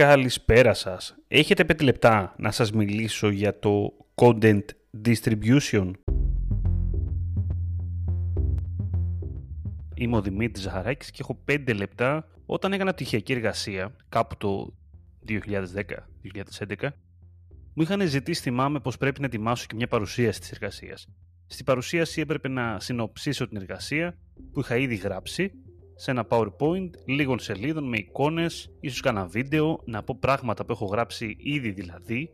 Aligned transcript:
Καλησπέρα 0.00 0.74
σας. 0.74 1.14
Έχετε 1.28 1.64
5 1.64 1.82
λεπτά 1.82 2.34
να 2.38 2.50
σας 2.50 2.72
μιλήσω 2.72 3.28
για 3.28 3.58
το 3.58 3.92
Content 4.14 4.62
Distribution. 5.04 5.90
Είμαι 9.94 10.16
ο 10.16 10.22
Δημήτρης 10.22 10.64
Ζαχαράκης 10.64 11.10
και 11.10 11.18
έχω 11.20 11.42
5 11.48 11.74
λεπτά 11.74 12.28
όταν 12.46 12.72
έκανα 12.72 12.92
πτυχιακή 12.92 13.32
εργασία 13.32 13.96
κάπου 14.08 14.36
το 14.36 14.74
2010-2011 15.28 16.88
μου 17.74 17.82
είχαν 17.82 18.08
ζητήσει, 18.08 18.42
θυμάμαι, 18.42 18.80
πως 18.80 18.96
πρέπει 18.96 19.20
να 19.20 19.26
ετοιμάσω 19.26 19.66
και 19.68 19.74
μια 19.74 19.88
παρουσίαση 19.88 20.40
της 20.40 20.50
εργασίας. 20.50 21.08
Στην 21.46 21.64
παρουσίαση 21.64 22.20
έπρεπε 22.20 22.48
να 22.48 22.80
συνοψίσω 22.80 23.48
την 23.48 23.56
εργασία 23.56 24.18
που 24.52 24.60
είχα 24.60 24.76
ήδη 24.76 24.94
γράψει 24.94 25.52
σε 25.94 26.10
ένα 26.10 26.26
PowerPoint 26.28 26.90
λίγων 27.04 27.38
σελίδων 27.38 27.88
με 27.88 27.96
εικόνες, 27.96 28.70
ίσως 28.80 29.00
κάνα 29.00 29.26
βίντεο, 29.26 29.80
να 29.84 30.02
πω 30.02 30.16
πράγματα 30.20 30.64
που 30.64 30.72
έχω 30.72 30.84
γράψει 30.84 31.36
ήδη 31.38 31.70
δηλαδή, 31.70 32.30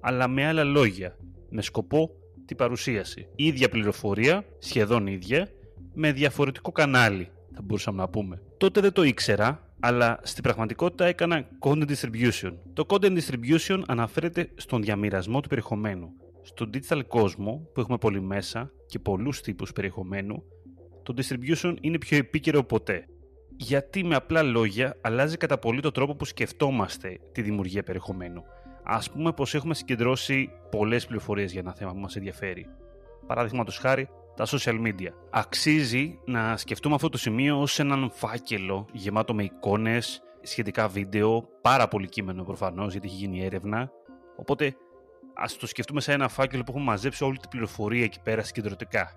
αλλά 0.00 0.28
με 0.28 0.46
άλλα 0.46 0.64
λόγια, 0.64 1.16
με 1.50 1.62
σκοπό 1.62 2.10
την 2.46 2.56
παρουσίαση. 2.56 3.28
ίδια 3.36 3.68
πληροφορία, 3.68 4.44
σχεδόν 4.58 5.06
ίδια, 5.06 5.48
με 5.94 6.12
διαφορετικό 6.12 6.72
κανάλι, 6.72 7.28
θα 7.54 7.62
μπορούσαμε 7.62 7.96
να 7.96 8.08
πούμε. 8.08 8.42
Τότε 8.56 8.80
δεν 8.80 8.92
το 8.92 9.02
ήξερα, 9.02 9.74
αλλά 9.80 10.20
στην 10.22 10.42
πραγματικότητα 10.42 11.04
έκανα 11.04 11.48
content 11.58 11.88
distribution. 11.88 12.52
Το 12.72 12.84
content 12.88 13.18
distribution 13.18 13.82
αναφέρεται 13.86 14.50
στον 14.54 14.82
διαμοιρασμό 14.82 15.40
του 15.40 15.48
περιεχομένου. 15.48 16.12
Στον 16.42 16.70
digital 16.74 17.00
κόσμο 17.08 17.68
που 17.74 17.80
έχουμε 17.80 17.98
πολύ 17.98 18.20
μέσα 18.20 18.72
και 18.86 18.98
πολλούς 18.98 19.40
τύπους 19.40 19.72
περιεχομένου, 19.72 20.42
το 21.06 21.14
distribution 21.16 21.74
είναι 21.80 21.98
πιο 21.98 22.16
επίκαιρο 22.16 22.62
ποτέ. 22.64 23.06
Γιατί 23.56 24.04
με 24.04 24.14
απλά 24.14 24.42
λόγια 24.42 24.96
αλλάζει 25.00 25.36
κατά 25.36 25.58
πολύ 25.58 25.80
το 25.80 25.90
τρόπο 25.90 26.14
που 26.16 26.24
σκεφτόμαστε 26.24 27.18
τη 27.32 27.42
δημιουργία 27.42 27.82
περιεχομένου. 27.82 28.42
Α 28.82 28.98
πούμε 29.12 29.32
πως 29.32 29.54
έχουμε 29.54 29.74
συγκεντρώσει 29.74 30.50
πολλές 30.70 31.06
πληροφορίες 31.06 31.52
για 31.52 31.60
ένα 31.60 31.74
θέμα 31.74 31.92
που 31.92 31.98
μας 31.98 32.16
ενδιαφέρει. 32.16 32.66
Παράδειγμα 33.26 33.64
χάρη, 33.80 34.08
τα 34.36 34.46
social 34.46 34.86
media. 34.86 35.08
Αξίζει 35.30 36.18
να 36.24 36.56
σκεφτούμε 36.56 36.94
αυτό 36.94 37.08
το 37.08 37.18
σημείο 37.18 37.60
ως 37.60 37.78
έναν 37.78 38.10
φάκελο 38.12 38.86
γεμάτο 38.92 39.34
με 39.34 39.42
εικόνες, 39.42 40.22
σχετικά 40.42 40.88
βίντεο, 40.88 41.48
πάρα 41.60 41.88
πολύ 41.88 42.08
κείμενο 42.08 42.44
προφανώς 42.44 42.92
γιατί 42.92 43.06
έχει 43.06 43.16
γίνει 43.16 43.44
έρευνα. 43.44 43.90
Οπότε 44.36 44.76
ας 45.34 45.56
το 45.56 45.66
σκεφτούμε 45.66 46.00
σε 46.00 46.12
ένα 46.12 46.28
φάκελο 46.28 46.62
που 46.62 46.70
έχουμε 46.70 46.84
μαζέψει 46.84 47.24
όλη 47.24 47.38
την 47.38 47.48
πληροφορία 47.50 48.04
εκεί 48.04 48.20
πέρα 48.22 48.42
συγκεντρωτικά. 48.42 49.10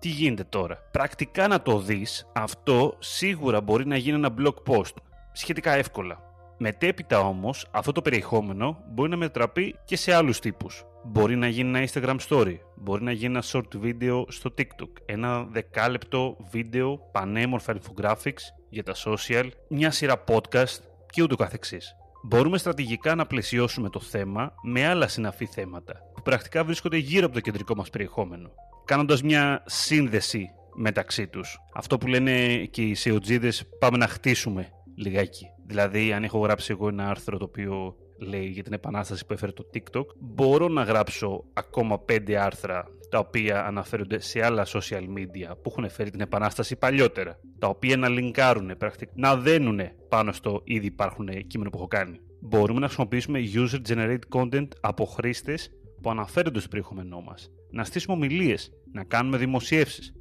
Τι 0.00 0.08
γίνεται 0.08 0.44
τώρα; 0.44 0.78
Πρακτικά 0.90 1.48
να 1.48 1.62
το 1.62 1.78
δεις, 1.78 2.30
αυτό 2.32 2.96
σίγουρα 2.98 3.60
μπορεί 3.60 3.86
να 3.86 3.96
γίνει 3.96 4.16
ένα 4.16 4.34
blog 4.38 4.54
post. 4.66 4.94
Σχετικά 5.32 5.72
εύκολα. 5.72 6.22
Μετέπειτα 6.58 7.20
όμως, 7.20 7.66
αυτό 7.70 7.92
το 7.92 8.02
περιεχόμενο 8.02 8.84
μπορεί 8.88 9.10
να 9.10 9.16
μετραπεί 9.16 9.76
και 9.84 9.96
σε 9.96 10.14
άλλους 10.14 10.38
τύπους. 10.38 10.84
Μπορεί 11.04 11.36
να 11.36 11.48
γίνει 11.48 11.78
ένα 11.78 11.88
Instagram 11.88 12.16
story, 12.28 12.56
μπορεί 12.76 13.02
να 13.02 13.12
γίνει 13.12 13.34
ένα 13.34 13.42
short 13.52 13.82
video 13.82 14.24
στο 14.28 14.54
TikTok, 14.58 14.90
ένα 15.04 15.44
δεκάλεπτο 15.44 16.36
βίντεο 16.50 16.98
πανέμορφα 17.12 17.76
infographics 17.76 18.42
για 18.68 18.82
τα 18.82 18.94
social, 19.04 19.48
μια 19.68 19.90
σειρά 19.90 20.24
podcast 20.28 20.78
και 21.10 21.22
ούτω 21.22 21.36
καθεξής. 21.36 21.94
Μπορούμε 22.22 22.58
στρατηγικά 22.58 23.14
να 23.14 23.26
πλαισιώσουμε 23.26 23.88
το 23.88 24.00
θέμα 24.00 24.54
με 24.62 24.86
άλλα 24.86 25.08
συναφή 25.08 25.46
θέματα 25.46 25.94
που 26.14 26.22
πρακτικά 26.22 26.64
βρίσκονται 26.64 26.96
γύρω 26.96 27.24
από 27.24 27.34
το 27.34 27.40
κεντρικό 27.40 27.74
μας 27.74 27.90
περιεχόμενο, 27.90 28.50
κάνοντας 28.90 29.22
μια 29.22 29.62
σύνδεση 29.66 30.50
μεταξύ 30.74 31.26
τους. 31.26 31.58
Αυτό 31.74 31.98
που 31.98 32.06
λένε 32.06 32.64
και 32.64 32.82
οι 32.82 32.94
σεοτζίδες 32.94 33.68
πάμε 33.78 33.96
να 33.96 34.06
χτίσουμε 34.06 34.68
λιγάκι. 34.96 35.46
Δηλαδή 35.66 36.12
αν 36.12 36.24
έχω 36.24 36.38
γράψει 36.38 36.72
εγώ 36.72 36.88
ένα 36.88 37.08
άρθρο 37.08 37.38
το 37.38 37.44
οποίο 37.44 37.96
λέει 38.18 38.46
για 38.46 38.62
την 38.62 38.72
επανάσταση 38.72 39.26
που 39.26 39.32
έφερε 39.32 39.52
το 39.52 39.70
TikTok, 39.74 40.04
μπορώ 40.18 40.68
να 40.68 40.82
γράψω 40.82 41.44
ακόμα 41.52 41.98
πέντε 41.98 42.38
άρθρα 42.38 42.84
τα 43.10 43.18
οποία 43.18 43.66
αναφέρονται 43.66 44.20
σε 44.20 44.44
άλλα 44.44 44.66
social 44.66 45.02
media 45.02 45.56
που 45.62 45.74
έχουν 45.76 45.90
φέρει 45.90 46.10
την 46.10 46.20
επανάσταση 46.20 46.76
παλιότερα, 46.76 47.40
τα 47.58 47.66
οποία 47.68 47.96
να 47.96 48.08
λινκάρουν 48.08 48.76
πρακτικά, 48.78 49.12
να 49.14 49.36
δένουν 49.36 49.80
πάνω 50.08 50.32
στο 50.32 50.60
ήδη 50.64 50.86
υπάρχουν 50.86 51.28
κείμενο 51.46 51.70
που 51.70 51.76
έχω 51.76 51.86
κάνει. 51.86 52.20
Μπορούμε 52.40 52.80
να 52.80 52.86
χρησιμοποιήσουμε 52.86 53.40
user-generated 53.54 54.38
content 54.38 54.68
από 54.80 55.04
χρήστες 55.04 55.70
που 56.02 56.10
αναφέρονται 56.10 56.60
στο 56.60 56.68
περιεχόμενό 56.68 57.20
μας, 57.20 57.50
να 57.70 57.84
στήσουμε 57.84 58.14
ομιλίες, 58.16 58.72
να 58.92 59.04
κάνουμε 59.04 59.36
δημοσιεύσεις. 59.36 60.14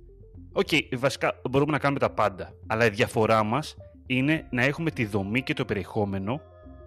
OK, 0.52 0.68
okay, 0.72 0.82
βασικά 0.98 1.42
μπορούμε 1.50 1.72
να 1.72 1.80
κάνουμε 1.80 2.00
τα 2.00 2.10
πάντα, 2.10 2.54
αλλά 2.68 2.86
η 2.86 2.90
διαφορά 2.90 3.44
μας 3.44 3.76
είναι 4.06 4.48
να 4.52 4.64
έχουμε 4.64 4.92
τη 4.92 5.06
δομή 5.06 5.42
και 5.42 5.54
το 5.54 5.66
περιεχόμενο 5.66 6.42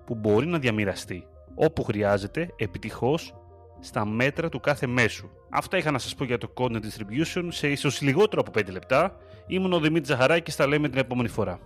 που 0.06 0.14
μπορεί 0.14 0.46
να 0.46 0.58
διαμοιραστεί 0.58 1.26
όπου 1.54 1.82
χρειάζεται 1.82 2.50
επιτυχώς 2.56 3.34
στα 3.80 4.06
μέτρα 4.06 4.48
του 4.48 4.60
κάθε 4.60 4.86
μέσου. 4.86 5.28
Αυτά 5.50 5.76
είχα 5.76 5.90
να 5.90 5.98
σας 5.98 6.14
πω 6.14 6.24
για 6.24 6.38
το 6.38 6.52
content 6.54 6.80
distribution 6.80 7.46
σε 7.48 7.68
ίσως 7.68 8.00
λιγότερο 8.00 8.42
από 8.46 8.60
5 8.60 8.70
λεπτά. 8.70 9.16
Ήμουν 9.46 9.72
ο 9.72 9.80
Δημήτρης 9.80 10.08
Ζαχαράκης, 10.08 10.56
τα 10.56 10.66
λέμε 10.66 10.88
την 10.88 10.98
επόμενη 10.98 11.28
φορά. 11.28 11.60